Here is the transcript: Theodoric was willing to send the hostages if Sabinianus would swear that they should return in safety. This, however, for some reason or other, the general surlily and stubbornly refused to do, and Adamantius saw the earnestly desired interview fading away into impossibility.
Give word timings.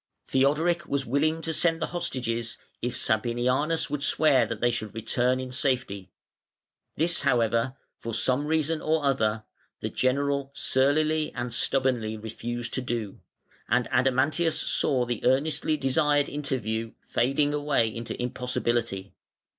Theodoric 0.25 0.87
was 0.87 1.05
willing 1.05 1.41
to 1.43 1.53
send 1.53 1.79
the 1.79 1.85
hostages 1.93 2.57
if 2.81 2.95
Sabinianus 2.97 3.87
would 3.91 4.01
swear 4.01 4.47
that 4.47 4.59
they 4.59 4.71
should 4.71 4.95
return 4.95 5.39
in 5.39 5.51
safety. 5.51 6.09
This, 6.95 7.21
however, 7.21 7.77
for 7.99 8.11
some 8.11 8.47
reason 8.47 8.81
or 8.81 9.05
other, 9.05 9.43
the 9.79 9.89
general 9.89 10.49
surlily 10.55 11.31
and 11.35 11.53
stubbornly 11.53 12.17
refused 12.17 12.73
to 12.73 12.81
do, 12.81 13.21
and 13.69 13.87
Adamantius 13.91 14.57
saw 14.59 15.05
the 15.05 15.23
earnestly 15.23 15.77
desired 15.77 16.29
interview 16.29 16.93
fading 17.07 17.53
away 17.53 17.87
into 17.87 18.19
impossibility. 18.19 19.13